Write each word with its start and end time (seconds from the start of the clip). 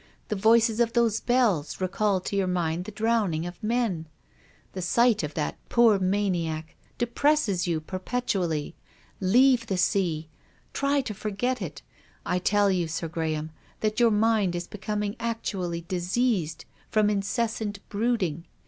The 0.29 0.35
voices 0.35 0.79
of 0.79 0.93
those 0.93 1.19
bells 1.19 1.79
recall 1.79 2.21
to 2.21 2.35
your 2.35 2.47
mind 2.47 2.85
the 2.85 2.91
drowning 2.91 3.45
of 3.45 3.61
men. 3.61 4.07
The 4.73 4.81
sight 4.81 5.21
of 5.21 5.35
that 5.35 5.59
poor 5.69 5.99
maniac 5.99 6.75
depresses 6.97 7.67
you 7.67 7.79
perpetually. 7.79 8.73
Leave 9.19 9.67
the 9.67 9.77
sea. 9.77 10.27
Try 10.73 11.01
to 11.01 11.13
forget 11.13 11.61
it. 11.61 11.83
I 12.25 12.39
tell 12.39 12.71
you. 12.71 12.87
Sir 12.87 13.07
Graham, 13.07 13.51
that 13.81 13.99
your 13.99 14.09
mind 14.09 14.55
is 14.55 14.65
becoming 14.65 15.15
actually 15.19 15.81
diseased 15.81 16.65
from 16.89 17.07
incessant 17.11 17.77
brooding. 17.89 18.47